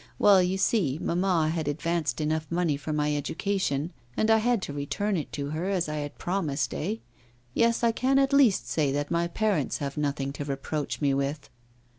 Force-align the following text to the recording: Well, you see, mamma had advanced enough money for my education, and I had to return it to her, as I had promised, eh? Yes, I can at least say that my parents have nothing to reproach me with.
Well, 0.17 0.41
you 0.41 0.57
see, 0.57 0.97
mamma 0.99 1.49
had 1.49 1.67
advanced 1.67 2.19
enough 2.19 2.47
money 2.49 2.75
for 2.75 2.91
my 2.91 3.15
education, 3.15 3.93
and 4.17 4.31
I 4.31 4.37
had 4.37 4.59
to 4.63 4.73
return 4.73 5.15
it 5.15 5.31
to 5.33 5.51
her, 5.51 5.69
as 5.69 5.87
I 5.87 5.97
had 5.97 6.17
promised, 6.17 6.73
eh? 6.73 6.95
Yes, 7.53 7.83
I 7.83 7.91
can 7.91 8.17
at 8.17 8.33
least 8.33 8.67
say 8.67 8.91
that 8.91 9.11
my 9.11 9.27
parents 9.27 9.77
have 9.77 9.97
nothing 9.97 10.33
to 10.33 10.43
reproach 10.43 11.01
me 11.01 11.13
with. 11.13 11.51